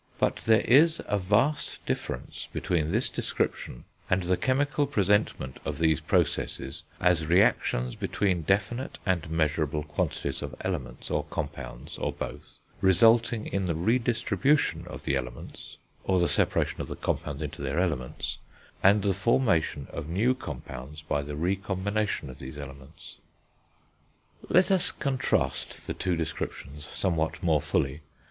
But 0.17 0.37
there 0.37 0.61
is 0.61 0.99
a 1.05 1.19
vast 1.19 1.77
difference 1.85 2.47
between 2.51 2.89
this 2.91 3.07
description 3.07 3.83
and 4.09 4.23
the 4.23 4.35
chemical 4.35 4.87
presentment 4.87 5.59
of 5.63 5.77
these 5.77 6.01
processes 6.01 6.81
as 6.99 7.27
reactions 7.27 7.93
between 7.95 8.41
definite 8.41 8.97
and 9.05 9.29
measurable 9.29 9.83
quantities 9.83 10.41
of 10.41 10.55
elements, 10.61 11.11
or 11.11 11.25
compounds, 11.25 11.99
or 11.99 12.11
both, 12.11 12.57
resulting 12.81 13.45
in 13.45 13.65
the 13.65 13.75
re 13.75 13.99
distribution, 13.99 14.87
of 14.87 15.03
the 15.03 15.15
elements, 15.15 15.77
or 16.03 16.17
the 16.19 16.27
separation 16.27 16.81
of 16.81 16.87
the 16.87 16.95
compounds 16.95 17.43
into 17.43 17.61
their 17.61 17.79
elements, 17.79 18.39
and 18.81 19.03
the 19.03 19.13
formation 19.13 19.85
of 19.91 20.09
new 20.09 20.33
compounds 20.33 21.03
by 21.03 21.21
the 21.21 21.35
re 21.35 21.55
combination 21.55 22.27
of 22.31 22.39
these 22.39 22.57
elements. 22.57 23.17
Let 24.49 24.71
us 24.71 24.91
contrast 24.91 25.85
the 25.85 25.93
two 25.93 26.15
descriptions 26.15 26.85
somewhat 26.87 27.43
more 27.43 27.61
fully. 27.61 28.01